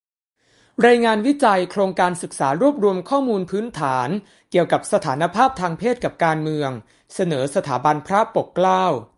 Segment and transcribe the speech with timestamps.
[0.87, 4.09] รายงานวิจัย โครงการศึกษารวบรวมข้อมูลพื้นฐาน
[4.51, 6.69] เกี่ยวกับสถานภาพทางเพศกับการเมือง-
[7.13, 8.85] เสนอ สถาบันพระปกเกล้า